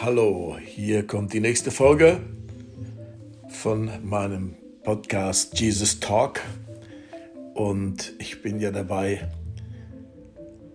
Hallo, 0.00 0.56
hier 0.64 1.04
kommt 1.04 1.32
die 1.32 1.40
nächste 1.40 1.72
Folge 1.72 2.20
von 3.48 3.90
meinem 4.04 4.54
Podcast 4.84 5.58
Jesus 5.58 5.98
Talk. 5.98 6.40
Und 7.54 8.12
ich 8.20 8.40
bin 8.40 8.60
ja 8.60 8.70
dabei, 8.70 9.28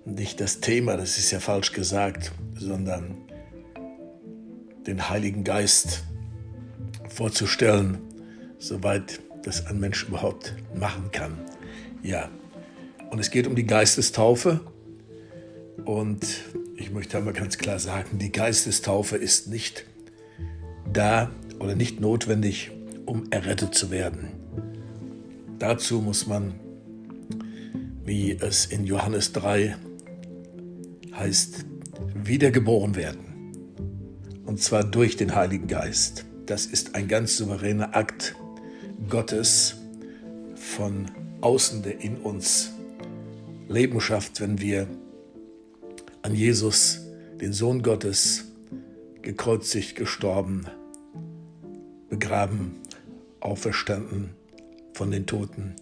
nicht 0.04 0.42
das 0.42 0.60
Thema, 0.60 0.98
das 0.98 1.18
ist 1.18 1.32
ja 1.32 1.40
falsch 1.40 1.72
gesagt, 1.72 2.34
sondern 2.60 3.16
den 4.86 5.10
Heiligen 5.10 5.46
Geist 5.46 6.04
vorzustellen, 7.08 8.00
soweit 8.60 9.22
das 9.44 9.66
ein 9.68 9.80
Mensch 9.80 10.06
überhaupt 10.06 10.54
machen 10.76 11.12
kann. 11.14 11.38
Ja, 12.02 12.30
und 13.10 13.20
es 13.20 13.32
geht 13.32 13.48
um 13.48 13.56
die 13.56 13.66
Geistestaufe. 13.66 14.60
Und 15.86 16.28
ich 16.76 16.92
möchte 16.92 17.18
einmal 17.18 17.34
ganz 17.34 17.58
klar 17.58 17.80
sagen, 17.80 18.18
die 18.18 18.32
Geistestaufe 18.32 19.18
ist 19.18 19.48
nicht 19.48 19.86
da 20.92 21.32
oder 21.60 21.76
nicht 21.76 22.00
notwendig, 22.00 22.72
um 23.06 23.26
errettet 23.32 23.76
zu 23.76 23.92
werden. 23.92 24.30
Dazu 25.60 26.02
muss 26.02 26.28
man, 26.28 26.60
wie 28.06 28.32
es 28.34 28.66
in 28.66 28.86
Johannes 28.86 29.34
3 29.34 29.76
heißt, 31.14 31.66
wiedergeboren 32.16 32.96
werden. 32.96 33.52
Und 34.46 34.62
zwar 34.62 34.84
durch 34.84 35.16
den 35.16 35.36
Heiligen 35.36 35.68
Geist. 35.68 36.26
Das 36.46 36.66
ist 36.66 36.96
ein 36.96 37.08
ganz 37.08 37.38
souveräner 37.38 37.96
Akt 37.96 38.36
Gottes 39.10 39.76
von 40.56 41.06
außen, 41.42 41.84
der 41.84 42.02
in 42.02 42.18
uns 42.18 42.72
Leben 43.70 44.02
schafft, 44.02 44.42
wenn 44.42 44.60
wir 44.60 44.88
an 46.24 46.34
Jesus, 46.34 47.02
den 47.40 47.52
Sohn 47.52 47.84
Gottes, 47.84 48.46
gekreuzigt, 49.22 49.96
gestorben, 49.96 50.66
begraben, 52.10 52.80
auferstanden 53.42 54.30
von 54.94 55.12
den 55.12 55.26
Toten, 55.26 55.76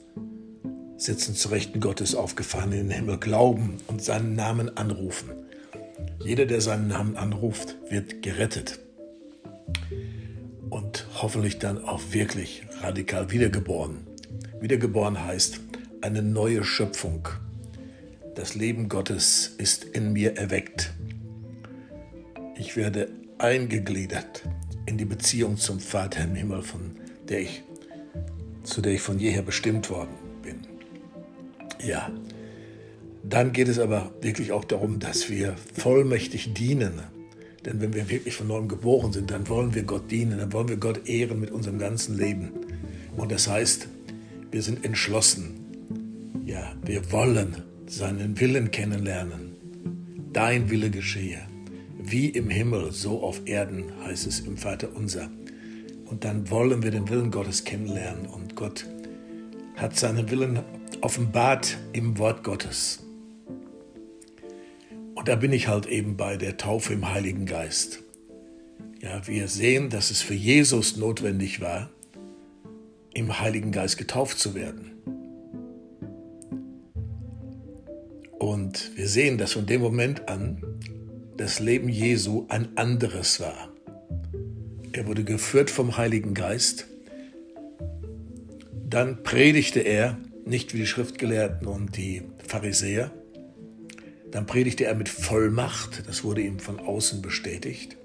sitzen 0.97 1.35
zu 1.35 1.49
Rechten 1.49 1.79
Gottes 1.79 2.15
aufgefahren 2.15 2.71
in 2.71 2.89
den 2.89 2.91
Himmel, 2.91 3.17
glauben 3.17 3.77
und 3.87 4.03
seinen 4.03 4.35
Namen 4.35 4.75
anrufen. 4.77 5.29
Jeder, 6.23 6.47
der 6.47 6.61
seinen 6.61 6.87
Namen 6.87 7.17
anruft, 7.17 7.77
wird 7.89 8.23
gerettet 8.23 8.79
und 10.69 11.05
hoffentlich 11.21 11.59
dann 11.59 11.83
auch 11.83 12.01
wirklich 12.11 12.63
radikal 12.81 13.29
wiedergeboren. 13.31 14.07
Wiedergeboren 14.59 15.23
heißt 15.23 15.59
eine 16.01 16.23
neue 16.23 16.63
Schöpfung 16.63 17.27
das 18.35 18.55
Leben 18.55 18.87
Gottes 18.89 19.55
ist 19.57 19.83
in 19.83 20.13
mir 20.13 20.37
erweckt. 20.37 20.93
Ich 22.57 22.75
werde 22.75 23.09
eingegliedert 23.37 24.43
in 24.85 24.97
die 24.97 25.05
Beziehung 25.05 25.57
zum 25.57 25.79
Vater 25.79 26.23
im 26.23 26.35
Himmel, 26.35 26.61
von 26.61 26.91
der 27.27 27.41
ich, 27.41 27.63
zu 28.63 28.81
der 28.81 28.93
ich 28.93 29.01
von 29.01 29.19
jeher 29.19 29.41
bestimmt 29.41 29.89
worden 29.89 30.15
bin. 30.41 30.59
Ja, 31.85 32.11
dann 33.23 33.51
geht 33.51 33.67
es 33.67 33.79
aber 33.79 34.11
wirklich 34.21 34.51
auch 34.51 34.65
darum, 34.65 34.99
dass 34.99 35.29
wir 35.29 35.55
vollmächtig 35.73 36.53
dienen. 36.53 37.01
Denn 37.65 37.79
wenn 37.79 37.93
wir 37.93 38.09
wirklich 38.09 38.35
von 38.35 38.47
neuem 38.47 38.67
geboren 38.67 39.13
sind, 39.13 39.29
dann 39.29 39.47
wollen 39.47 39.75
wir 39.75 39.83
Gott 39.83 40.09
dienen, 40.09 40.39
dann 40.39 40.51
wollen 40.51 40.69
wir 40.69 40.77
Gott 40.77 41.07
ehren 41.07 41.39
mit 41.39 41.51
unserem 41.51 41.77
ganzen 41.77 42.17
Leben. 42.17 42.51
Und 43.17 43.31
das 43.31 43.47
heißt, 43.47 43.87
wir 44.49 44.61
sind 44.63 44.83
entschlossen. 44.83 45.59
Ja, 46.45 46.73
wir 46.83 47.11
wollen 47.11 47.63
seinen 47.87 48.39
Willen 48.39 48.71
kennenlernen. 48.71 49.55
Dein 50.33 50.69
Wille 50.69 50.89
geschehe, 50.89 51.39
wie 51.97 52.29
im 52.29 52.49
Himmel, 52.49 52.91
so 52.91 53.21
auf 53.21 53.41
Erden, 53.45 53.85
heißt 54.03 54.27
es 54.27 54.39
im 54.41 54.57
Vater 54.57 54.89
unser. 54.95 55.29
Und 56.05 56.23
dann 56.23 56.49
wollen 56.49 56.83
wir 56.83 56.91
den 56.91 57.09
Willen 57.09 57.31
Gottes 57.31 57.63
kennenlernen 57.63 58.25
und 58.25 58.55
Gott 58.55 58.85
hat 59.75 59.97
seinen 59.97 60.29
Willen 60.29 60.59
offenbart 61.01 61.77
im 61.93 62.17
Wort 62.17 62.43
Gottes. 62.43 63.03
Und 65.15 65.27
da 65.27 65.35
bin 65.35 65.53
ich 65.53 65.67
halt 65.67 65.85
eben 65.85 66.17
bei 66.17 66.37
der 66.37 66.57
Taufe 66.57 66.93
im 66.93 67.11
Heiligen 67.11 67.45
Geist. 67.45 68.03
Ja, 69.01 69.27
wir 69.27 69.47
sehen, 69.47 69.89
dass 69.89 70.11
es 70.11 70.21
für 70.21 70.33
Jesus 70.33 70.97
notwendig 70.97 71.61
war, 71.61 71.89
im 73.13 73.39
Heiligen 73.39 73.71
Geist 73.71 73.97
getauft 73.97 74.37
zu 74.37 74.53
werden. 74.53 75.00
Und 78.41 78.97
wir 78.97 79.07
sehen, 79.07 79.37
dass 79.37 79.53
von 79.53 79.67
dem 79.67 79.81
Moment 79.81 80.27
an 80.27 80.63
das 81.37 81.59
Leben 81.59 81.89
Jesu 81.89 82.47
ein 82.49 82.75
anderes 82.75 83.39
war. 83.39 83.69
Er 84.93 85.05
wurde 85.05 85.23
geführt 85.23 85.69
vom 85.69 85.95
Heiligen 85.95 86.33
Geist. 86.33 86.87
Dann 88.89 89.21
predigte 89.21 89.81
er 89.81 90.17
nicht 90.43 90.73
wie 90.73 90.79
die 90.79 90.87
Schriftgelehrten 90.87 91.67
und 91.67 91.95
die 91.97 92.23
Pharisäer. 92.47 93.11
Dann 94.31 94.47
predigte 94.47 94.85
er 94.85 94.95
mit 94.95 95.07
Vollmacht. 95.07 96.01
Das 96.07 96.23
wurde 96.23 96.41
ihm 96.41 96.57
von 96.57 96.79
außen 96.79 97.21
bestätigt. 97.21 97.95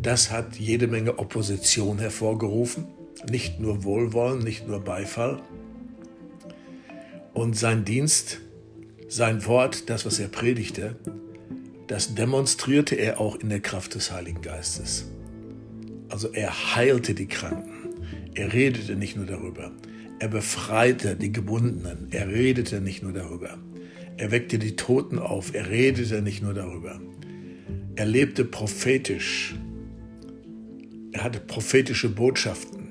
Das 0.00 0.30
hat 0.30 0.56
jede 0.56 0.86
Menge 0.86 1.18
Opposition 1.18 1.98
hervorgerufen. 1.98 2.86
Nicht 3.30 3.60
nur 3.60 3.84
Wohlwollen, 3.84 4.38
nicht 4.38 4.66
nur 4.66 4.80
Beifall. 4.80 5.42
Und 7.34 7.58
sein 7.58 7.84
Dienst 7.84 8.40
sein 9.08 9.46
Wort, 9.46 9.88
das, 9.88 10.04
was 10.04 10.18
er 10.20 10.28
predigte, 10.28 10.96
das 11.86 12.14
demonstrierte 12.14 12.94
er 12.94 13.20
auch 13.20 13.36
in 13.36 13.48
der 13.48 13.60
Kraft 13.60 13.94
des 13.94 14.12
Heiligen 14.12 14.42
Geistes. 14.42 15.06
Also 16.10 16.28
er 16.28 16.76
heilte 16.76 17.14
die 17.14 17.26
Kranken. 17.26 17.70
Er 18.34 18.52
redete 18.52 18.94
nicht 18.94 19.16
nur 19.16 19.26
darüber. 19.26 19.72
Er 20.18 20.28
befreite 20.28 21.16
die 21.16 21.32
Gebundenen. 21.32 22.08
Er 22.10 22.28
redete 22.28 22.80
nicht 22.80 23.02
nur 23.02 23.12
darüber. 23.12 23.56
Er 24.18 24.30
weckte 24.30 24.58
die 24.58 24.76
Toten 24.76 25.18
auf. 25.18 25.54
Er 25.54 25.70
redete 25.70 26.20
nicht 26.20 26.42
nur 26.42 26.54
darüber. 26.54 27.00
Er 27.96 28.06
lebte 28.06 28.44
prophetisch. 28.44 29.54
Er 31.12 31.24
hatte 31.24 31.40
prophetische 31.40 32.10
Botschaften. 32.10 32.88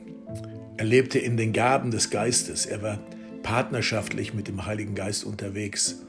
Er 0.78 0.86
lebte 0.86 1.20
in 1.20 1.38
den 1.38 1.54
Gaben 1.54 1.92
des 1.92 2.10
Geistes. 2.10 2.66
Er 2.66 2.82
war 2.82 3.00
partnerschaftlich 3.44 4.34
mit 4.34 4.48
dem 4.48 4.66
Heiligen 4.66 4.96
Geist 4.96 5.24
unterwegs. 5.24 6.07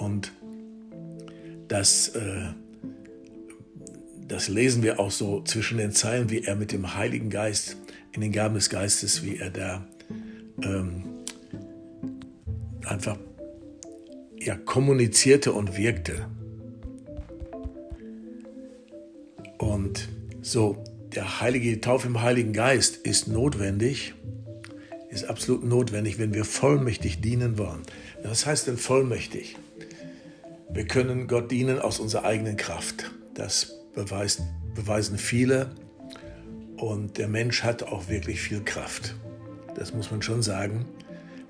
Und 0.00 0.32
das, 1.68 2.08
äh, 2.08 2.48
das 4.26 4.48
lesen 4.48 4.82
wir 4.82 4.98
auch 4.98 5.10
so 5.10 5.42
zwischen 5.42 5.78
den 5.78 5.92
Zeilen, 5.92 6.30
wie 6.30 6.42
er 6.42 6.56
mit 6.56 6.72
dem 6.72 6.94
Heiligen 6.94 7.30
Geist, 7.30 7.76
in 8.12 8.22
den 8.22 8.32
Gaben 8.32 8.54
des 8.54 8.70
Geistes, 8.70 9.22
wie 9.24 9.36
er 9.36 9.50
da 9.50 9.86
ähm, 10.62 11.04
einfach 12.86 13.18
ja, 14.38 14.56
kommunizierte 14.56 15.52
und 15.52 15.76
wirkte. 15.76 16.26
Und 19.58 20.08
so, 20.40 20.82
der 21.14 21.40
heilige 21.40 21.80
Taufe 21.80 22.08
im 22.08 22.22
Heiligen 22.22 22.54
Geist 22.54 22.96
ist 22.96 23.28
notwendig, 23.28 24.14
ist 25.10 25.24
absolut 25.24 25.64
notwendig, 25.64 26.18
wenn 26.18 26.32
wir 26.32 26.44
vollmächtig 26.44 27.20
dienen 27.20 27.58
wollen. 27.58 27.82
Was 28.22 28.46
heißt 28.46 28.66
denn 28.66 28.78
vollmächtig? 28.78 29.56
Wir 30.72 30.86
können 30.86 31.26
Gott 31.26 31.50
dienen 31.50 31.80
aus 31.80 31.98
unserer 31.98 32.24
eigenen 32.24 32.56
Kraft. 32.56 33.10
Das 33.34 33.80
beweist, 33.92 34.42
beweisen 34.74 35.18
viele. 35.18 35.70
Und 36.76 37.18
der 37.18 37.26
Mensch 37.26 37.64
hat 37.64 37.82
auch 37.82 38.08
wirklich 38.08 38.40
viel 38.40 38.62
Kraft. 38.62 39.16
Das 39.74 39.92
muss 39.92 40.12
man 40.12 40.22
schon 40.22 40.42
sagen. 40.42 40.86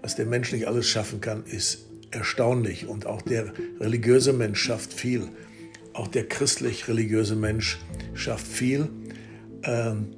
Was 0.01 0.17
der 0.17 0.25
Mensch 0.25 0.53
nicht 0.53 0.67
alles 0.67 0.89
schaffen 0.89 1.21
kann, 1.21 1.45
ist 1.45 1.87
erstaunlich. 2.11 2.89
Und 2.89 3.05
auch 3.05 3.21
der 3.21 3.53
religiöse 3.79 4.33
Mensch 4.33 4.63
schafft 4.63 4.95
viel. 4.95 5.29
Auch 5.93 6.09
der 6.09 6.27
christlich-religiöse 6.27 7.37
Mensch 7.37 7.79
schafft 8.15 8.47
viel. 8.47 8.89
Ähm, 9.65 10.15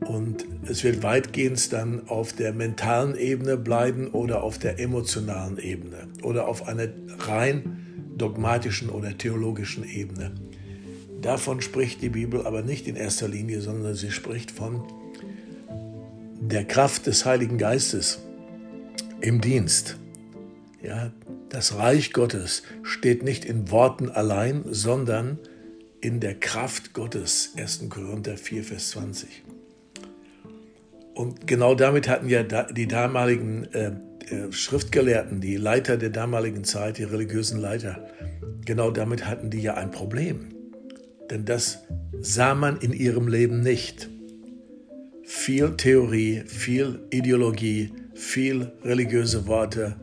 und 0.00 0.46
es 0.66 0.82
wird 0.82 1.02
weitgehend 1.02 1.72
dann 1.74 2.08
auf 2.08 2.32
der 2.32 2.54
mentalen 2.54 3.16
Ebene 3.16 3.58
bleiben 3.58 4.08
oder 4.08 4.42
auf 4.42 4.58
der 4.58 4.78
emotionalen 4.78 5.58
Ebene 5.58 6.08
oder 6.22 6.48
auf 6.48 6.66
einer 6.68 6.88
rein 7.18 7.85
dogmatischen 8.16 8.88
oder 8.88 9.16
theologischen 9.16 9.84
Ebene. 9.84 10.32
Davon 11.22 11.60
spricht 11.60 12.02
die 12.02 12.08
Bibel 12.08 12.46
aber 12.46 12.62
nicht 12.62 12.88
in 12.88 12.96
erster 12.96 13.28
Linie, 13.28 13.60
sondern 13.60 13.94
sie 13.94 14.10
spricht 14.10 14.50
von 14.50 14.82
der 16.40 16.64
Kraft 16.64 17.06
des 17.06 17.24
Heiligen 17.24 17.58
Geistes 17.58 18.20
im 19.20 19.40
Dienst. 19.40 19.96
Ja, 20.82 21.10
das 21.48 21.76
Reich 21.76 22.12
Gottes 22.12 22.62
steht 22.82 23.22
nicht 23.22 23.44
in 23.44 23.70
Worten 23.70 24.10
allein, 24.10 24.64
sondern 24.66 25.38
in 26.00 26.20
der 26.20 26.34
Kraft 26.34 26.92
Gottes. 26.92 27.52
1. 27.56 27.88
Korinther 27.88 28.36
4, 28.36 28.64
Vers 28.64 28.90
20. 28.90 29.42
Und 31.14 31.46
genau 31.46 31.74
damit 31.74 32.08
hatten 32.08 32.28
ja 32.28 32.42
die 32.42 32.86
damaligen 32.86 33.64
äh, 33.72 33.92
Schriftgelehrten, 34.50 35.40
die 35.40 35.56
Leiter 35.56 35.96
der 35.96 36.10
damaligen 36.10 36.64
Zeit, 36.64 36.98
die 36.98 37.04
religiösen 37.04 37.60
Leiter, 37.60 38.08
genau 38.64 38.90
damit 38.90 39.26
hatten 39.26 39.50
die 39.50 39.62
ja 39.62 39.74
ein 39.74 39.90
Problem. 39.90 40.48
denn 41.30 41.44
das 41.44 41.82
sah 42.20 42.54
man 42.54 42.78
in 42.78 42.92
ihrem 42.92 43.28
Leben 43.28 43.60
nicht. 43.60 44.08
Viel 45.24 45.76
Theorie, 45.76 46.42
viel 46.46 47.00
Ideologie, 47.10 47.92
viel 48.14 48.72
religiöse 48.84 49.46
Worte, 49.46 49.96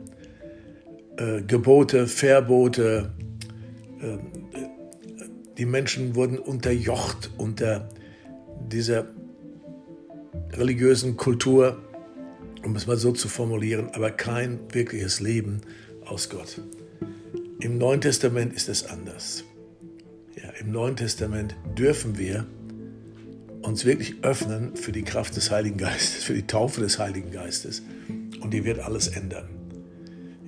äh, 1.17 1.41
Gebote, 1.41 2.07
Verbote. 2.07 3.13
Äh, 4.01 4.17
die 5.57 5.65
Menschen 5.65 6.15
wurden 6.15 6.39
unterjocht 6.39 7.31
unter 7.37 7.87
dieser 8.69 9.05
religiösen 10.51 11.15
Kultur, 11.15 11.77
um 12.63 12.75
es 12.75 12.87
mal 12.87 12.97
so 12.97 13.11
zu 13.11 13.27
formulieren, 13.27 13.89
aber 13.93 14.11
kein 14.11 14.59
wirkliches 14.71 15.19
Leben 15.19 15.61
aus 16.05 16.29
Gott. 16.29 16.61
Im 17.59 17.77
Neuen 17.77 18.01
Testament 18.01 18.53
ist 18.53 18.69
es 18.69 18.85
anders. 18.85 19.43
Ja, 20.35 20.49
Im 20.59 20.71
Neuen 20.71 20.95
Testament 20.95 21.55
dürfen 21.77 22.17
wir 22.17 22.45
uns 23.61 23.85
wirklich 23.85 24.15
öffnen 24.23 24.75
für 24.75 24.91
die 24.91 25.03
Kraft 25.03 25.35
des 25.35 25.51
Heiligen 25.51 25.77
Geistes, 25.77 26.23
für 26.23 26.33
die 26.33 26.47
Taufe 26.47 26.81
des 26.81 26.99
Heiligen 26.99 27.31
Geistes. 27.31 27.81
Und 28.41 28.53
die 28.53 28.65
wird 28.65 28.79
alles 28.79 29.07
ändern. 29.07 29.47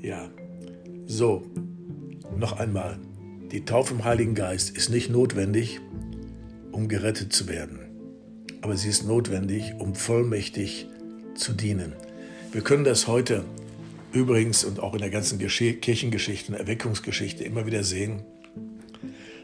Ja, 0.02 0.30
so, 1.06 1.44
noch 2.38 2.60
einmal. 2.60 3.00
Die 3.52 3.64
Taufe 3.64 3.94
im 3.94 4.04
Heiligen 4.04 4.36
Geist 4.36 4.76
ist 4.76 4.90
nicht 4.90 5.10
notwendig, 5.10 5.80
um 6.72 6.90
gerettet 6.90 7.32
zu 7.32 7.48
werden. 7.48 7.80
Aber 8.62 8.76
sie 8.76 8.90
ist 8.90 9.06
notwendig, 9.06 9.76
um 9.80 9.96
vollmächtig 9.96 10.88
zu 11.36 11.54
dienen. 11.54 11.94
Wir 12.52 12.62
können 12.62 12.84
das 12.84 13.08
heute 13.08 13.44
übrigens 14.12 14.64
und 14.64 14.80
auch 14.80 14.94
in 14.94 15.00
der 15.00 15.10
ganzen 15.10 15.38
Kirchengeschichte 15.40 16.52
und 16.52 16.58
Erweckungsgeschichte 16.58 17.44
immer 17.44 17.66
wieder 17.66 17.84
sehen. 17.84 18.24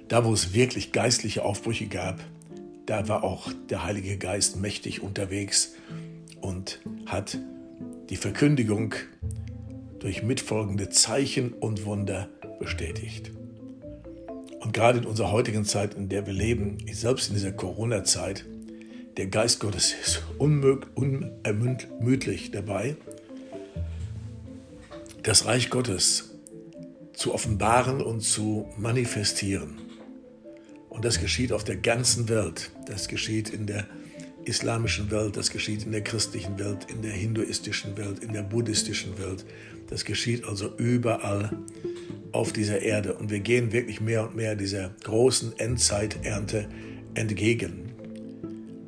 Da, 0.08 0.26
wo 0.26 0.34
es 0.34 0.54
wirklich 0.54 0.92
geistliche 0.92 1.44
Aufbrüche 1.44 1.88
gab, 1.88 2.20
da 2.86 3.08
war 3.08 3.24
auch 3.24 3.52
der 3.70 3.84
Heilige 3.84 4.18
Geist 4.18 4.58
mächtig 4.58 5.02
unterwegs 5.02 5.74
und 6.42 6.80
hat 7.06 7.38
die 8.10 8.18
Verkündigung 8.18 8.96
durch 10.00 10.24
mitfolgende 10.24 10.90
Zeichen 10.90 11.54
und 11.54 11.86
Wunder 11.86 12.28
bestätigt. 12.60 13.32
Und 14.60 14.74
gerade 14.74 15.00
in 15.00 15.06
unserer 15.06 15.32
heutigen 15.32 15.66
Zeit, 15.66 15.94
in 15.94 16.10
der 16.10 16.26
wir 16.26 16.34
leben, 16.34 16.78
selbst 16.92 17.30
in 17.30 17.36
dieser 17.36 17.52
Corona-Zeit, 17.52 18.46
der 19.22 19.30
Geist 19.30 19.60
Gottes 19.60 19.94
ist 20.02 20.24
unermüdlich 20.40 22.50
dabei, 22.50 22.96
das 25.22 25.46
Reich 25.46 25.70
Gottes 25.70 26.32
zu 27.14 27.32
offenbaren 27.32 28.02
und 28.02 28.22
zu 28.22 28.68
manifestieren. 28.80 29.80
Und 30.90 31.06
das 31.06 31.20
geschieht 31.20 31.54
auf 31.54 31.64
der 31.64 31.76
ganzen 31.76 32.30
Welt. 32.30 32.72
Das 32.88 33.08
geschieht 33.08 33.52
in 33.52 33.68
der 33.68 33.86
islamischen 34.46 35.12
Welt, 35.12 35.38
das 35.38 35.52
geschieht 35.52 35.86
in 35.86 35.92
der 35.92 36.02
christlichen 36.02 36.58
Welt, 36.58 36.88
in 36.90 37.04
der 37.04 37.12
hinduistischen 37.12 37.96
Welt, 37.98 38.24
in 38.24 38.34
der 38.34 38.42
buddhistischen 38.42 39.20
Welt. 39.20 39.46
Das 39.86 40.04
geschieht 40.04 40.46
also 40.46 40.76
überall 40.78 41.60
auf 42.32 42.54
dieser 42.54 42.82
Erde. 42.82 43.14
Und 43.14 43.30
wir 43.30 43.42
gehen 43.42 43.72
wirklich 43.72 44.02
mehr 44.02 44.28
und 44.28 44.36
mehr 44.36 44.56
dieser 44.56 44.96
großen 45.04 45.60
Endzeiternte 45.60 46.68
entgegen. 47.14 47.91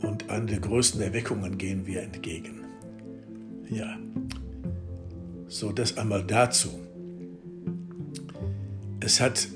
Und 0.04 0.30
an 0.30 0.48
der 0.48 0.60
größten 0.60 1.02
Erweckungen 1.02 1.58
gehen 1.58 1.88
wir 1.88 2.04
entgegen. 2.04 2.66
Ja, 3.70 3.98
so, 5.48 5.72
das 5.72 5.98
einmal 5.98 6.24
dazu. 6.24 6.70
Es 9.00 9.22
hat 9.22 9.48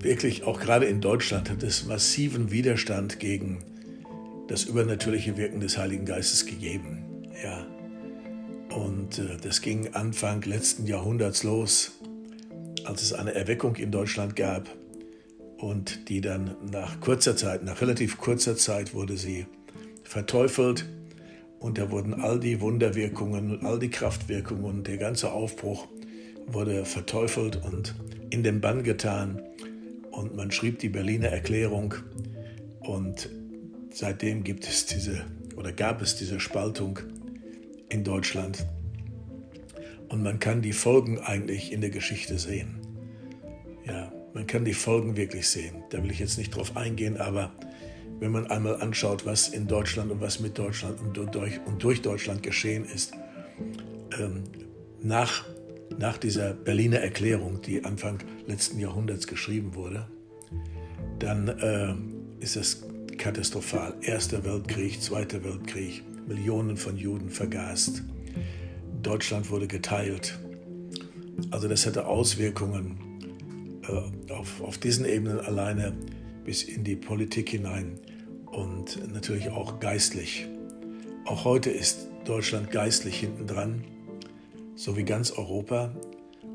wirklich 0.00 0.44
auch 0.44 0.58
gerade 0.58 0.86
in 0.86 1.00
Deutschland 1.00 1.50
hat 1.50 1.62
es 1.62 1.86
massiven 1.86 2.50
Widerstand 2.50 3.20
gegen 3.20 3.58
das 4.48 4.64
übernatürliche 4.64 5.36
Wirken 5.36 5.60
des 5.60 5.78
Heiligen 5.78 6.04
Geistes 6.04 6.46
gegeben. 6.46 7.28
Ja. 7.42 7.66
Und 8.76 9.18
äh, 9.18 9.36
das 9.40 9.60
ging 9.60 9.94
Anfang 9.94 10.42
letzten 10.42 10.86
Jahrhunderts 10.86 11.42
los, 11.42 11.92
als 12.84 13.02
es 13.02 13.12
eine 13.12 13.34
Erweckung 13.34 13.76
in 13.76 13.90
Deutschland 13.90 14.34
gab 14.34 14.68
und 15.62 16.08
die 16.08 16.20
dann 16.20 16.56
nach 16.72 16.98
kurzer 17.00 17.36
Zeit, 17.36 17.62
nach 17.62 17.80
relativ 17.80 18.18
kurzer 18.18 18.56
Zeit 18.56 18.94
wurde 18.94 19.16
sie 19.16 19.46
verteufelt 20.02 20.88
und 21.60 21.78
da 21.78 21.92
wurden 21.92 22.14
all 22.14 22.40
die 22.40 22.60
Wunderwirkungen 22.60 23.52
und 23.52 23.64
all 23.64 23.78
die 23.78 23.88
Kraftwirkungen, 23.88 24.82
der 24.82 24.96
ganze 24.96 25.30
Aufbruch 25.30 25.86
wurde 26.48 26.84
verteufelt 26.84 27.62
und 27.64 27.94
in 28.30 28.42
den 28.42 28.60
Bann 28.60 28.82
getan. 28.82 29.40
Und 30.10 30.34
man 30.34 30.50
schrieb 30.50 30.80
die 30.80 30.88
Berliner 30.88 31.28
Erklärung. 31.28 31.94
Und 32.80 33.30
seitdem 33.92 34.42
gibt 34.42 34.66
es 34.66 34.86
diese 34.86 35.24
oder 35.54 35.70
gab 35.70 36.02
es 36.02 36.16
diese 36.16 36.40
Spaltung 36.40 36.98
in 37.88 38.02
Deutschland. 38.02 38.66
Und 40.08 40.24
man 40.24 40.40
kann 40.40 40.60
die 40.60 40.72
Folgen 40.72 41.20
eigentlich 41.20 41.72
in 41.72 41.80
der 41.80 41.90
Geschichte 41.90 42.36
sehen. 42.38 42.80
Ja, 43.86 44.12
man 44.34 44.46
kann 44.46 44.64
die 44.64 44.74
Folgen 44.74 45.16
wirklich 45.16 45.48
sehen. 45.48 45.82
Da 45.90 46.02
will 46.02 46.10
ich 46.10 46.18
jetzt 46.18 46.38
nicht 46.38 46.54
drauf 46.54 46.76
eingehen, 46.76 47.16
aber 47.18 47.52
wenn 48.20 48.30
man 48.30 48.46
einmal 48.46 48.80
anschaut, 48.80 49.26
was 49.26 49.48
in 49.48 49.66
Deutschland 49.66 50.10
und 50.10 50.20
was 50.20 50.40
mit 50.40 50.56
Deutschland 50.58 51.00
und 51.00 51.34
durch, 51.34 51.60
und 51.66 51.82
durch 51.82 52.02
Deutschland 52.02 52.42
geschehen 52.42 52.84
ist, 52.84 53.12
ähm, 54.18 54.44
nach, 55.02 55.44
nach 55.98 56.18
dieser 56.18 56.54
Berliner 56.54 56.98
Erklärung, 56.98 57.60
die 57.62 57.84
Anfang 57.84 58.18
letzten 58.46 58.78
Jahrhunderts 58.78 59.26
geschrieben 59.26 59.74
wurde, 59.74 60.06
dann 61.18 61.48
äh, 61.48 61.94
ist 62.42 62.56
es 62.56 62.84
katastrophal. 63.18 63.94
Erster 64.02 64.44
Weltkrieg, 64.44 65.02
Zweiter 65.02 65.42
Weltkrieg, 65.44 66.02
Millionen 66.26 66.76
von 66.76 66.96
Juden 66.96 67.28
vergast. 67.28 68.02
Deutschland 69.02 69.50
wurde 69.50 69.66
geteilt. 69.66 70.38
Also 71.50 71.66
das 71.68 71.86
hatte 71.86 72.06
Auswirkungen 72.06 73.11
auf, 73.88 74.60
auf 74.62 74.78
diesen 74.78 75.04
Ebenen 75.04 75.40
alleine 75.40 75.92
bis 76.44 76.62
in 76.62 76.84
die 76.84 76.96
Politik 76.96 77.50
hinein 77.50 77.98
und 78.46 79.12
natürlich 79.12 79.50
auch 79.50 79.80
geistlich. 79.80 80.46
Auch 81.24 81.44
heute 81.44 81.70
ist 81.70 82.08
Deutschland 82.24 82.70
geistlich 82.70 83.20
hinten 83.20 83.46
dran, 83.46 83.84
so 84.74 84.96
wie 84.96 85.04
ganz 85.04 85.30
Europa. 85.32 85.94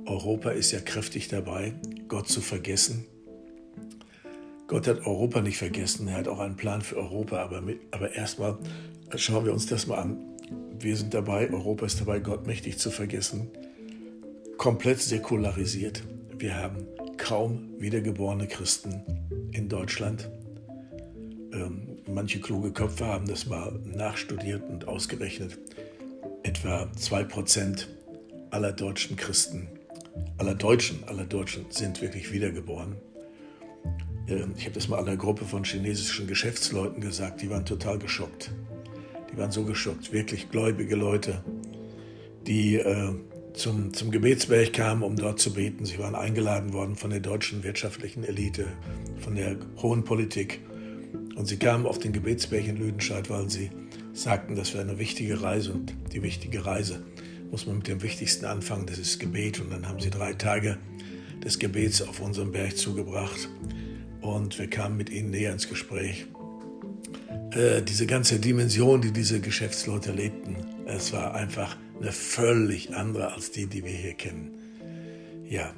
Europa 0.05 0.51
ist 0.51 0.71
ja 0.71 0.79
kräftig 0.79 1.27
dabei, 1.27 1.73
Gott 2.07 2.27
zu 2.27 2.41
vergessen. 2.41 3.05
Gott 4.67 4.87
hat 4.87 5.05
Europa 5.05 5.41
nicht 5.41 5.57
vergessen, 5.57 6.07
er 6.09 6.15
hat 6.15 6.27
auch 6.27 6.39
einen 6.39 6.57
Plan 6.57 6.81
für 6.81 6.97
Europa, 6.97 7.37
aber, 7.37 7.63
aber 7.91 8.13
erstmal 8.13 8.57
schauen 9.15 9.45
wir 9.45 9.53
uns 9.53 9.65
das 9.65 9.87
mal 9.87 9.95
an. 9.95 10.17
Wir 10.79 10.95
sind 10.95 11.13
dabei, 11.13 11.49
Europa 11.49 11.85
ist 11.85 12.01
dabei, 12.01 12.19
Gott 12.19 12.45
mächtig 12.45 12.77
zu 12.77 12.91
vergessen. 12.91 13.49
Komplett 14.57 15.01
säkularisiert. 15.01 16.03
Wir 16.37 16.55
haben 16.55 16.85
kaum 17.27 17.73
wiedergeborene 17.77 18.47
Christen 18.47 19.01
in 19.51 19.67
Deutschland. 19.67 20.29
Ähm, 21.51 21.97
manche 22.07 22.39
kluge 22.39 22.71
Köpfe 22.71 23.05
haben 23.05 23.27
das 23.27 23.47
mal 23.47 23.77
nachstudiert 23.83 24.63
und 24.69 24.87
ausgerechnet. 24.87 25.57
Etwa 26.43 26.83
2% 26.97 27.85
aller 28.51 28.71
deutschen 28.71 29.17
Christen, 29.17 29.67
aller 30.37 30.55
Deutschen, 30.55 31.03
aller 31.03 31.25
Deutschen 31.25 31.65
sind 31.67 32.01
wirklich 32.01 32.31
wiedergeboren. 32.31 32.95
Ähm, 34.29 34.53
ich 34.55 34.63
habe 34.63 34.75
das 34.75 34.87
mal 34.87 34.99
einer 34.99 35.17
Gruppe 35.17 35.43
von 35.43 35.65
chinesischen 35.65 36.27
Geschäftsleuten 36.27 37.01
gesagt, 37.01 37.41
die 37.41 37.49
waren 37.49 37.65
total 37.65 37.99
geschockt. 37.99 38.51
Die 39.33 39.37
waren 39.37 39.51
so 39.51 39.65
geschockt, 39.65 40.13
wirklich 40.13 40.49
gläubige 40.49 40.95
Leute, 40.95 41.43
die 42.47 42.77
äh, 42.77 43.13
zum, 43.57 43.93
zum 43.93 44.11
Gebetsberg 44.11 44.73
kamen, 44.73 45.03
um 45.03 45.15
dort 45.15 45.39
zu 45.39 45.53
beten. 45.53 45.85
Sie 45.85 45.99
waren 45.99 46.15
eingeladen 46.15 46.73
worden 46.73 46.95
von 46.95 47.09
der 47.09 47.19
deutschen 47.19 47.63
wirtschaftlichen 47.63 48.23
Elite, 48.23 48.67
von 49.19 49.35
der 49.35 49.57
hohen 49.81 50.03
Politik. 50.03 50.61
Und 51.35 51.47
sie 51.47 51.57
kamen 51.57 51.85
auf 51.85 51.99
den 51.99 52.13
Gebetsberg 52.13 52.67
in 52.67 52.77
Lüdenscheid, 52.77 53.29
weil 53.29 53.49
sie 53.49 53.69
sagten, 54.13 54.55
das 54.55 54.73
wäre 54.73 54.83
eine 54.83 54.99
wichtige 54.99 55.41
Reise. 55.41 55.73
Und 55.73 55.93
die 56.13 56.23
wichtige 56.23 56.65
Reise 56.65 57.03
muss 57.51 57.65
man 57.65 57.77
mit 57.77 57.87
dem 57.87 58.01
Wichtigsten 58.01 58.45
anfangen, 58.45 58.85
das 58.85 58.99
ist 58.99 59.19
Gebet. 59.19 59.59
Und 59.59 59.71
dann 59.71 59.87
haben 59.87 59.99
sie 59.99 60.09
drei 60.09 60.33
Tage 60.33 60.77
des 61.43 61.59
Gebets 61.59 62.01
auf 62.01 62.19
unserem 62.19 62.51
Berg 62.51 62.77
zugebracht. 62.77 63.49
Und 64.21 64.57
wir 64.59 64.69
kamen 64.69 64.97
mit 64.97 65.09
ihnen 65.09 65.29
näher 65.29 65.51
ins 65.51 65.69
Gespräch. 65.69 66.25
Äh, 67.51 67.81
diese 67.81 68.07
ganze 68.07 68.39
Dimension, 68.39 69.01
die 69.01 69.11
diese 69.11 69.39
Geschäftsleute 69.39 70.11
lebten, 70.11 70.57
es 70.85 71.13
war 71.13 71.33
einfach 71.33 71.77
eine 71.99 72.11
völlig 72.11 72.93
andere 72.95 73.33
als 73.33 73.51
die, 73.51 73.67
die 73.67 73.83
wir 73.83 73.91
hier 73.91 74.13
kennen. 74.13 74.51
Ja, 75.49 75.73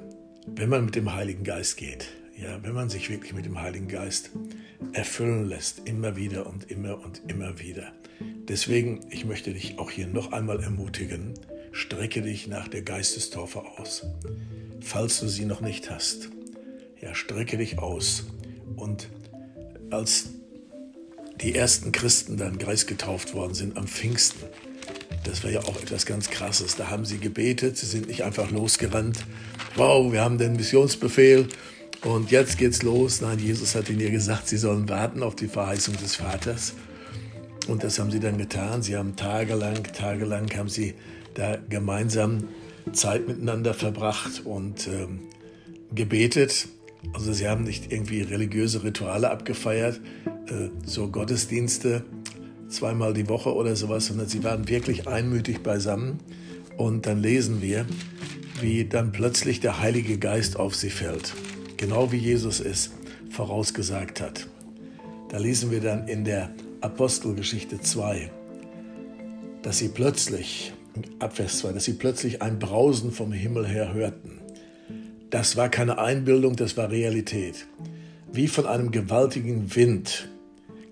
wenn 0.46 0.70
man 0.70 0.86
mit 0.86 0.96
dem 0.96 1.14
Heiligen 1.14 1.44
Geist 1.44 1.78
geht, 1.78 2.08
ja, 2.38 2.62
wenn 2.64 2.74
man 2.74 2.90
sich 2.90 3.10
wirklich 3.10 3.34
mit 3.34 3.46
dem 3.46 3.62
Heiligen 3.62 3.88
Geist 3.88 4.32
erfüllen 4.94 5.46
lässt, 5.46 5.88
immer 5.88 6.16
wieder 6.16 6.48
und 6.48 6.72
immer 6.72 7.04
und 7.04 7.22
immer 7.28 7.60
wieder. 7.60 7.92
Deswegen, 8.48 9.02
ich 9.10 9.26
möchte 9.26 9.54
dich 9.54 9.78
auch 9.78 9.92
hier 9.92 10.08
noch 10.08 10.32
einmal 10.32 10.62
ermutigen, 10.62 11.34
strecke 11.72 12.22
dich 12.22 12.48
nach 12.48 12.68
der 12.68 12.82
Geistestaufe 12.82 13.62
aus. 13.78 14.06
Falls 14.82 15.20
du 15.20 15.28
sie 15.28 15.46
noch 15.46 15.62
nicht 15.62 15.90
hast, 15.90 16.30
ja, 17.02 17.14
strecke 17.14 17.58
dich 17.58 17.80
aus 17.80 18.28
und 18.76 19.10
als 19.92 20.30
die 21.42 21.56
ersten 21.56 21.92
Christen 21.92 22.38
dann 22.38 22.58
getauft 22.58 23.34
worden 23.34 23.54
sind 23.54 23.78
am 23.78 23.88
Pfingsten, 23.88 24.46
das 25.24 25.44
war 25.44 25.52
ja 25.52 25.62
auch 25.62 25.82
etwas 25.82 26.06
ganz 26.06 26.30
Krasses. 26.30 26.76
Da 26.76 26.90
haben 26.90 27.06
sie 27.06 27.18
gebetet, 27.18 27.78
sie 27.78 27.86
sind 27.86 28.08
nicht 28.08 28.24
einfach 28.24 28.52
losgerannt. 28.52 29.20
Wow, 29.76 30.12
wir 30.12 30.22
haben 30.22 30.38
den 30.38 30.56
Missionsbefehl 30.56 31.48
und 32.04 32.32
jetzt 32.32 32.58
geht's 32.58 32.82
los. 32.82 33.22
Nein, 33.22 33.40
Jesus 33.40 33.76
hat 33.76 33.90
ihnen 33.90 34.00
ja 34.00 34.10
gesagt, 34.10 34.48
sie 34.48 34.58
sollen 34.58 34.88
warten 34.90 35.24
auf 35.24 35.36
die 35.36 35.48
Verheißung 35.48 35.98
des 35.98 36.16
Vaters. 36.16 36.74
Und 37.68 37.84
das 37.84 38.00
haben 38.00 38.10
sie 38.10 38.20
dann 38.20 38.38
getan. 38.38 38.82
Sie 38.82 38.96
haben 38.96 39.16
tagelang, 39.16 39.84
tagelang 39.84 40.50
haben 40.56 40.70
sie 40.70 40.96
da 41.36 41.58
gemeinsam 41.70 42.46
Zeit 42.94 43.28
miteinander 43.28 43.74
verbracht 43.74 44.46
und 44.46 44.88
ähm, 44.88 45.20
gebetet. 45.94 46.68
Also 47.14 47.32
sie 47.34 47.48
haben 47.48 47.64
nicht 47.64 47.92
irgendwie 47.92 48.22
religiöse 48.22 48.84
Rituale 48.84 49.30
abgefeiert, 49.30 50.00
äh, 50.48 50.70
so 50.86 51.10
Gottesdienste 51.10 52.04
zweimal 52.70 53.14
die 53.14 53.28
Woche 53.28 53.54
oder 53.54 53.76
sowas, 53.76 54.06
sondern 54.06 54.28
sie 54.28 54.44
waren 54.44 54.70
wirklich 54.70 55.08
einmütig 55.08 55.62
beisammen. 55.62 56.20
Und 56.78 57.06
dann 57.06 57.22
lesen 57.22 57.62
wir, 57.62 57.86
wie 58.62 58.86
dann 58.86 59.12
plötzlich 59.12 59.60
der 59.60 59.82
Heilige 59.82 60.18
Geist 60.18 60.56
auf 60.58 60.76
sie 60.76 60.90
fällt. 60.90 61.34
Genau 61.78 62.12
wie 62.12 62.18
Jesus 62.18 62.60
es 62.60 62.92
vorausgesagt 63.32 64.22
hat. 64.22 64.48
Da 65.30 65.38
lesen 65.38 65.72
wir 65.72 65.82
dann 65.82 66.08
in 66.08 66.26
der 66.26 66.52
Apostelgeschichte 66.82 67.80
2, 67.82 68.32
dass 69.62 69.78
sie 69.78 69.90
plötzlich, 69.90 70.74
ab 71.20 71.36
Vers 71.36 71.60
2, 71.60 71.74
dass 71.74 71.86
sie 71.86 71.94
plötzlich 71.94 72.42
ein 72.42 72.60
Brausen 72.60 73.12
vom 73.12 73.32
Himmel 73.32 73.68
her 73.68 73.94
hörten. 73.94 74.40
Das 75.30 75.56
war 75.56 75.70
keine 75.70 76.00
Einbildung, 76.00 76.56
das 76.56 76.78
war 76.78 76.90
Realität. 76.90 77.68
Wie 78.32 78.48
von 78.48 78.66
einem 78.66 78.92
gewaltigen 78.92 79.76
Wind 79.76 80.30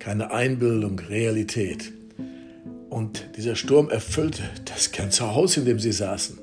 keine 0.07 0.31
Einbildung, 0.31 0.99
Realität. 0.99 1.91
Und 2.89 3.25
dieser 3.35 3.57
Sturm 3.57 3.89
erfüllte 3.89 4.41
das 4.63 4.93
ganze 4.93 5.35
Haus, 5.35 5.57
in 5.57 5.65
dem 5.65 5.79
sie 5.79 5.91
saßen. 5.91 6.37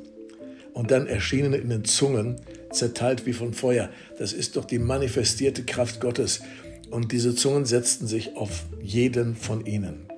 Und 0.75 0.91
dann 0.91 1.07
erschienen 1.07 1.55
in 1.55 1.71
den 1.71 1.83
Zungen, 1.87 2.37
zerteilt 2.73 3.25
wie 3.25 3.33
von 3.33 3.55
Feuer. 3.55 3.89
Das 4.19 4.35
ist 4.35 4.57
doch 4.57 4.67
die 4.67 4.79
manifestierte 4.79 5.63
Kraft 5.63 5.99
Gottes. 5.99 6.43
Und 6.91 7.11
diese 7.11 7.35
Zungen 7.35 7.65
setzten 7.65 8.07
sich 8.07 8.37
auf 8.37 8.67
jeden 8.83 9.35
von 9.35 9.65
ihnen. 9.65 10.09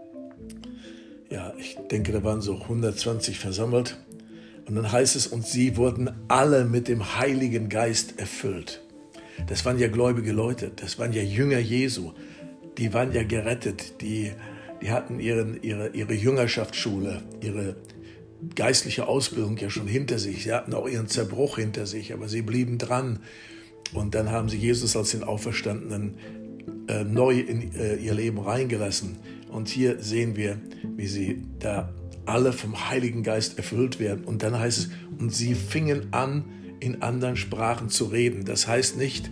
Ja, 1.31 1.55
ich 1.57 1.77
denke, 1.89 2.11
da 2.11 2.25
waren 2.25 2.41
so 2.41 2.61
120 2.63 3.39
versammelt. 3.39 3.97
Und 4.67 4.75
dann 4.75 4.91
heißt 4.91 5.15
es, 5.15 5.29
und 5.29 5.47
sie 5.47 5.77
wurden 5.77 6.11
alle 6.27 6.65
mit 6.65 6.89
dem 6.89 7.17
Heiligen 7.17 7.69
Geist 7.69 8.19
erfüllt. 8.19 8.83
Das 9.47 9.65
waren 9.65 9.79
ja 9.79 9.87
gläubige 9.87 10.33
Leute, 10.33 10.73
das 10.75 10.99
waren 10.99 11.13
ja 11.13 11.23
Jünger 11.23 11.61
Jesu 11.61 12.11
die 12.79 12.93
waren 12.93 13.13
ja 13.13 13.23
gerettet, 13.23 14.01
die, 14.01 14.33
die 14.83 14.91
hatten 14.91 15.21
ihren, 15.21 15.63
ihre, 15.63 15.89
ihre 15.89 16.15
Jüngerschaftsschule, 16.15 17.23
ihre 17.41 17.77
geistliche 18.55 19.09
Ausbildung 19.09 19.57
ja 19.57 19.71
schon 19.71 19.87
hinter 19.87 20.19
sich. 20.19 20.45
Sie 20.45 20.53
hatten 20.53 20.75
auch 20.75 20.89
ihren 20.89 21.09
Zerbruch 21.09 21.57
hinter 21.57 21.87
sich, 21.87 22.13
aber 22.13 22.29
sie 22.29 22.43
blieben 22.43 22.79
dran. 22.79 23.21
Und 23.93 24.15
dann 24.15 24.31
haben 24.31 24.49
sie 24.49 24.59
Jesus 24.59 24.97
als 24.97 25.13
den 25.13 25.25
Auferstandenen 25.25 26.17
äh, 26.89 27.05
neu 27.05 27.39
in 27.39 27.75
äh, 27.75 27.97
ihr 27.97 28.15
Leben 28.15 28.39
reingelassen. 28.39 29.17
Und 29.51 29.69
hier 29.69 30.03
sehen 30.03 30.37
wir, 30.37 30.61
wie 30.97 31.07
sie 31.07 31.43
da 31.59 31.93
alle 32.27 32.53
vom 32.53 32.91
Heiligen 32.91 33.23
Geist 33.23 33.57
erfüllt 33.57 34.01
werden. 34.01 34.25
Und 34.25 34.43
dann 34.43 34.59
heißt 34.59 34.79
es, 34.79 34.89
und 35.19 35.33
sie 35.33 35.55
fingen 35.55 36.09
an, 36.11 36.45
in 36.81 37.03
anderen 37.03 37.37
Sprachen 37.37 37.89
zu 37.89 38.07
reden. 38.07 38.45
Das 38.45 38.67
heißt 38.67 38.99
nicht, 38.99 39.31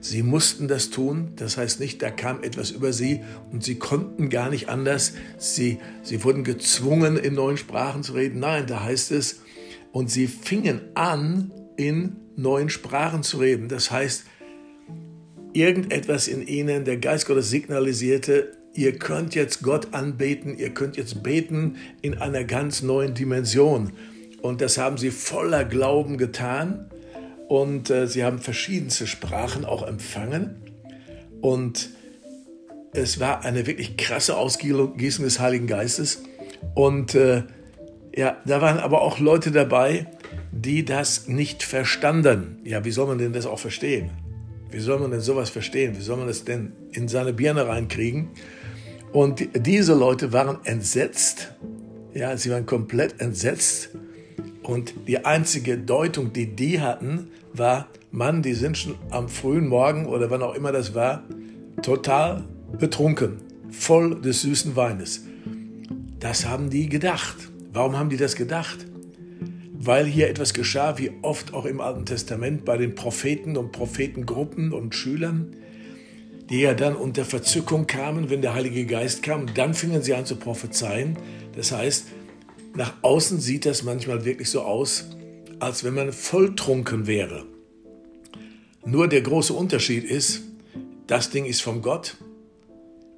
Sie 0.00 0.22
mussten 0.22 0.68
das 0.68 0.90
tun, 0.90 1.32
das 1.36 1.56
heißt 1.56 1.80
nicht, 1.80 2.00
da 2.02 2.10
kam 2.10 2.42
etwas 2.42 2.70
über 2.70 2.92
sie 2.92 3.22
und 3.50 3.64
sie 3.64 3.78
konnten 3.78 4.28
gar 4.28 4.50
nicht 4.50 4.68
anders. 4.68 5.14
Sie, 5.38 5.78
sie 6.02 6.22
wurden 6.22 6.44
gezwungen, 6.44 7.16
in 7.16 7.34
neuen 7.34 7.56
Sprachen 7.56 8.02
zu 8.02 8.12
reden. 8.12 8.40
Nein, 8.40 8.66
da 8.66 8.84
heißt 8.84 9.10
es, 9.12 9.40
und 9.92 10.10
sie 10.10 10.26
fingen 10.26 10.80
an, 10.94 11.50
in 11.76 12.16
neuen 12.36 12.68
Sprachen 12.68 13.22
zu 13.22 13.38
reden. 13.38 13.68
Das 13.68 13.90
heißt, 13.90 14.24
irgendetwas 15.52 16.28
in 16.28 16.46
ihnen, 16.46 16.84
der 16.84 16.98
Geist 16.98 17.26
Gottes 17.26 17.50
signalisierte, 17.50 18.52
ihr 18.74 18.98
könnt 18.98 19.34
jetzt 19.34 19.62
Gott 19.62 19.94
anbeten, 19.94 20.56
ihr 20.58 20.70
könnt 20.70 20.96
jetzt 20.96 21.22
beten 21.22 21.76
in 22.02 22.18
einer 22.18 22.44
ganz 22.44 22.82
neuen 22.82 23.14
Dimension. 23.14 23.92
Und 24.42 24.60
das 24.60 24.76
haben 24.76 24.98
sie 24.98 25.10
voller 25.10 25.64
Glauben 25.64 26.18
getan 26.18 26.90
und 27.48 27.90
äh, 27.90 28.06
sie 28.06 28.24
haben 28.24 28.38
verschiedenste 28.38 29.06
Sprachen 29.06 29.64
auch 29.64 29.86
empfangen. 29.86 30.56
Und 31.40 31.90
es 32.92 33.20
war 33.20 33.44
eine 33.44 33.66
wirklich 33.66 33.96
krasse 33.96 34.36
Ausgießung 34.36 35.24
des 35.24 35.38
Heiligen 35.38 35.66
Geistes. 35.66 36.22
Und 36.74 37.14
äh, 37.14 37.44
ja, 38.14 38.38
da 38.46 38.60
waren 38.60 38.78
aber 38.78 39.02
auch 39.02 39.18
Leute 39.18 39.50
dabei, 39.50 40.06
die 40.50 40.84
das 40.84 41.28
nicht 41.28 41.62
verstanden. 41.62 42.58
Ja, 42.64 42.84
wie 42.84 42.90
soll 42.90 43.06
man 43.06 43.18
denn 43.18 43.32
das 43.32 43.46
auch 43.46 43.58
verstehen? 43.58 44.10
Wie 44.70 44.80
soll 44.80 44.98
man 44.98 45.10
denn 45.10 45.20
sowas 45.20 45.50
verstehen? 45.50 45.96
Wie 45.96 46.02
soll 46.02 46.16
man 46.16 46.26
das 46.26 46.44
denn 46.44 46.72
in 46.92 47.08
seine 47.08 47.32
Birne 47.32 47.68
reinkriegen? 47.68 48.30
Und 49.12 49.46
diese 49.54 49.94
Leute 49.94 50.32
waren 50.32 50.58
entsetzt. 50.64 51.52
Ja, 52.14 52.36
sie 52.36 52.50
waren 52.50 52.66
komplett 52.66 53.20
entsetzt 53.20 53.90
und 54.66 54.94
die 55.06 55.24
einzige 55.24 55.78
Deutung, 55.78 56.32
die 56.32 56.54
die 56.56 56.80
hatten, 56.80 57.28
war, 57.52 57.86
Mann, 58.10 58.42
die 58.42 58.54
sind 58.54 58.76
schon 58.76 58.96
am 59.10 59.28
frühen 59.28 59.68
Morgen 59.68 60.06
oder 60.06 60.30
wann 60.30 60.42
auch 60.42 60.54
immer 60.54 60.72
das 60.72 60.94
war, 60.94 61.22
total 61.82 62.44
betrunken, 62.78 63.38
voll 63.70 64.20
des 64.20 64.42
süßen 64.42 64.74
Weines. 64.74 65.24
Das 66.18 66.46
haben 66.46 66.70
die 66.70 66.88
gedacht. 66.88 67.36
Warum 67.72 67.96
haben 67.96 68.10
die 68.10 68.16
das 68.16 68.34
gedacht? 68.34 68.86
Weil 69.78 70.06
hier 70.06 70.28
etwas 70.28 70.52
geschah, 70.52 70.98
wie 70.98 71.12
oft 71.22 71.54
auch 71.54 71.66
im 71.66 71.80
Alten 71.80 72.06
Testament 72.06 72.64
bei 72.64 72.76
den 72.76 72.94
Propheten 72.94 73.56
und 73.56 73.70
Prophetengruppen 73.70 74.72
und 74.72 74.94
Schülern, 74.94 75.54
die 76.50 76.60
ja 76.60 76.74
dann 76.74 76.96
unter 76.96 77.24
Verzückung 77.24 77.86
kamen, 77.86 78.30
wenn 78.30 78.42
der 78.42 78.54
Heilige 78.54 78.86
Geist 78.86 79.22
kam. 79.22 79.46
dann 79.54 79.74
fingen 79.74 80.02
sie 80.02 80.14
an 80.14 80.26
zu 80.26 80.36
prophezeien. 80.36 81.16
Das 81.54 81.70
heißt, 81.72 82.06
nach 82.76 82.94
außen 83.02 83.40
sieht 83.40 83.66
das 83.66 83.82
manchmal 83.82 84.24
wirklich 84.24 84.50
so 84.50 84.62
aus, 84.62 85.06
als 85.58 85.84
wenn 85.84 85.94
man 85.94 86.12
volltrunken 86.12 87.06
wäre. 87.06 87.46
Nur 88.84 89.08
der 89.08 89.22
große 89.22 89.52
Unterschied 89.52 90.04
ist, 90.04 90.42
das 91.06 91.30
Ding 91.30 91.46
ist 91.46 91.62
von 91.62 91.82
Gott. 91.82 92.16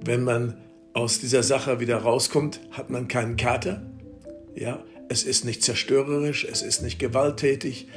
Wenn 0.01 0.23
man 0.23 0.57
aus 0.95 1.19
dieser 1.19 1.43
Sache 1.43 1.81
wieder 1.81 1.99
rauskommt, 1.99 2.61
hat 2.71 2.91
man 2.91 3.09
keinen 3.09 3.37
Kater. 3.37 3.83
Ja, 4.55 4.85
es 5.09 5.25
ist 5.25 5.45
nicht 5.45 5.63
zerstörerisch, 5.63 6.45
es 6.45 6.63
ist 6.63 6.83
nicht 6.83 6.99
gewalttätig, 6.99 7.89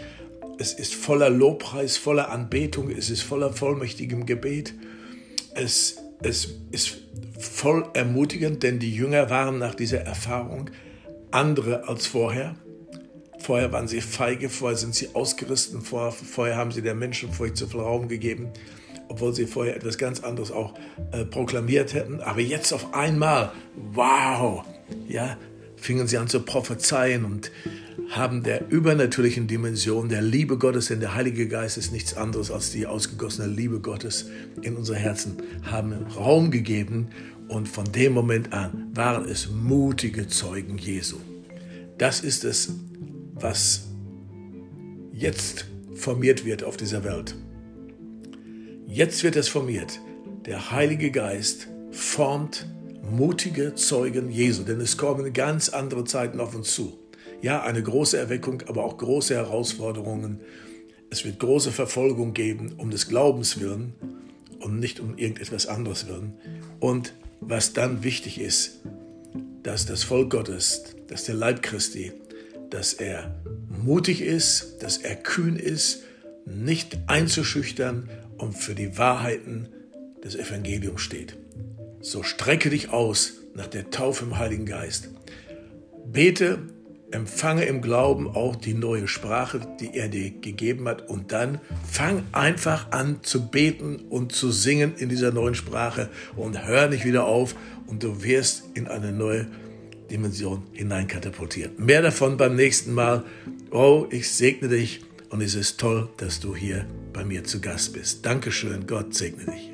es 0.57 0.73
ist 0.73 0.93
voller 0.93 1.29
Lobpreis, 1.29 1.97
voller 1.97 2.29
Anbetung, 2.29 2.89
es 2.89 3.09
ist 3.09 3.21
voller 3.21 3.53
vollmächtigem 3.53 4.25
Gebet. 4.25 4.73
Es, 5.53 5.97
es 6.21 6.49
ist 6.71 6.97
voll 7.39 7.87
ermutigend, 7.93 8.63
denn 8.63 8.79
die 8.79 8.93
Jünger 8.93 9.29
waren 9.29 9.57
nach 9.57 9.75
dieser 9.75 10.01
Erfahrung 10.01 10.69
andere 11.31 11.87
als 11.87 12.07
vorher. 12.07 12.55
Vorher 13.39 13.71
waren 13.71 13.87
sie 13.87 14.01
feige, 14.01 14.49
vorher 14.49 14.77
sind 14.77 14.93
sie 14.93 15.09
ausgerissen, 15.13 15.81
vorher, 15.81 16.11
vorher 16.11 16.55
haben 16.55 16.71
sie 16.71 16.81
der 16.81 16.93
Menschenfurcht 16.93 17.57
zu 17.57 17.67
viel 17.67 17.79
Raum 17.79 18.07
gegeben, 18.07 18.49
obwohl 19.07 19.33
sie 19.33 19.47
vorher 19.47 19.75
etwas 19.75 19.97
ganz 19.97 20.19
anderes 20.19 20.51
auch 20.51 20.75
äh, 21.11 21.25
proklamiert 21.25 21.93
hätten. 21.93 22.21
Aber 22.21 22.39
jetzt 22.39 22.71
auf 22.71 22.93
einmal, 22.93 23.51
wow, 23.93 24.63
ja, 25.07 25.37
fingen 25.75 26.07
sie 26.07 26.17
an 26.17 26.27
zu 26.27 26.41
prophezeien 26.41 27.25
und 27.25 27.51
haben 28.11 28.43
der 28.43 28.69
übernatürlichen 28.69 29.47
Dimension 29.47 30.09
der 30.09 30.21
Liebe 30.21 30.57
Gottes, 30.57 30.87
denn 30.87 30.99
der 30.99 31.15
Heilige 31.15 31.47
Geist 31.47 31.77
ist 31.77 31.91
nichts 31.91 32.15
anderes 32.15 32.51
als 32.51 32.71
die 32.71 32.85
ausgegossene 32.85 33.47
Liebe 33.47 33.79
Gottes 33.79 34.29
in 34.61 34.75
unser 34.75 34.95
Herzen, 34.95 35.37
haben 35.63 35.93
Raum 36.15 36.51
gegeben 36.51 37.07
und 37.51 37.67
von 37.67 37.91
dem 37.91 38.13
Moment 38.13 38.53
an 38.53 38.91
waren 38.93 39.25
es 39.25 39.49
mutige 39.49 40.27
Zeugen 40.27 40.77
Jesu. 40.77 41.17
Das 41.97 42.21
ist 42.21 42.45
es, 42.45 42.73
was 43.33 43.89
jetzt 45.11 45.65
formiert 45.93 46.45
wird 46.45 46.63
auf 46.63 46.77
dieser 46.77 47.03
Welt. 47.03 47.35
Jetzt 48.87 49.23
wird 49.23 49.35
es 49.35 49.49
formiert. 49.49 49.99
Der 50.45 50.71
Heilige 50.71 51.11
Geist 51.11 51.67
formt 51.91 52.67
mutige 53.03 53.75
Zeugen 53.75 54.31
Jesu, 54.31 54.63
denn 54.63 54.79
es 54.79 54.97
kommen 54.97 55.33
ganz 55.33 55.67
andere 55.69 56.05
Zeiten 56.05 56.39
auf 56.39 56.55
uns 56.55 56.73
zu. 56.73 56.97
Ja, 57.41 57.63
eine 57.63 57.83
große 57.83 58.17
Erweckung, 58.17 58.63
aber 58.67 58.85
auch 58.85 58.97
große 58.97 59.35
Herausforderungen. 59.35 60.39
Es 61.09 61.25
wird 61.25 61.39
große 61.39 61.73
Verfolgung 61.73 62.33
geben 62.33 62.75
um 62.77 62.91
des 62.91 63.09
Glaubens 63.09 63.59
willen 63.59 63.93
und 64.61 64.79
nicht 64.79 65.01
um 65.01 65.17
irgendetwas 65.17 65.67
anderes 65.67 66.07
willen. 66.07 66.33
Und 66.79 67.13
was 67.41 67.73
dann 67.73 68.03
wichtig 68.03 68.39
ist, 68.39 68.79
dass 69.63 69.85
das 69.85 70.03
Volk 70.03 70.29
Gottes, 70.29 70.83
dass 71.07 71.25
der 71.25 71.35
Leib 71.35 71.61
Christi, 71.61 72.13
dass 72.69 72.93
er 72.93 73.35
mutig 73.67 74.21
ist, 74.21 74.77
dass 74.81 74.97
er 74.97 75.15
kühn 75.15 75.55
ist, 75.57 76.03
nicht 76.45 76.97
einzuschüchtern 77.07 78.09
und 78.37 78.53
für 78.53 78.75
die 78.75 78.97
Wahrheiten 78.97 79.67
des 80.23 80.35
Evangeliums 80.35 81.01
steht. 81.01 81.35
So 81.99 82.23
strecke 82.23 82.69
dich 82.69 82.89
aus 82.89 83.33
nach 83.53 83.67
der 83.67 83.89
Taufe 83.89 84.25
im 84.25 84.37
Heiligen 84.37 84.65
Geist. 84.65 85.09
Bete, 86.05 86.59
empfange 87.11 87.65
im 87.65 87.81
Glauben 87.81 88.27
auch 88.27 88.55
die 88.55 88.73
neue 88.73 89.07
Sprache, 89.07 89.61
die 89.79 89.95
er 89.95 90.09
dir 90.09 90.31
gegeben 90.31 90.87
hat 90.87 91.09
und 91.09 91.31
dann 91.31 91.59
fang 91.89 92.23
einfach 92.31 92.91
an 92.91 93.19
zu 93.21 93.47
beten 93.47 93.97
und 94.09 94.31
zu 94.31 94.51
singen 94.51 94.95
in 94.97 95.09
dieser 95.09 95.31
neuen 95.31 95.55
Sprache 95.55 96.09
und 96.35 96.65
hör 96.65 96.87
nicht 96.87 97.05
wieder 97.05 97.25
auf 97.25 97.55
und 97.87 98.03
du 98.03 98.23
wirst 98.23 98.63
in 98.73 98.87
eine 98.87 99.11
neue 99.11 99.47
Dimension 100.09 100.63
hineinkatapultiert. 100.73 101.79
Mehr 101.79 102.01
davon 102.01 102.37
beim 102.37 102.55
nächsten 102.55 102.93
Mal. 102.93 103.23
Oh, 103.71 104.07
ich 104.09 104.29
segne 104.29 104.67
dich 104.67 105.01
und 105.29 105.41
es 105.41 105.55
ist 105.55 105.79
toll, 105.79 106.09
dass 106.17 106.39
du 106.39 106.55
hier 106.55 106.85
bei 107.13 107.23
mir 107.23 107.43
zu 107.43 107.61
Gast 107.61 107.93
bist. 107.93 108.25
Dankeschön, 108.25 108.85
Gott 108.85 109.13
segne 109.13 109.45
dich. 109.45 109.70